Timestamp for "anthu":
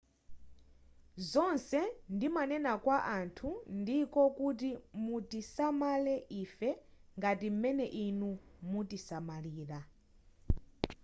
3.17-3.49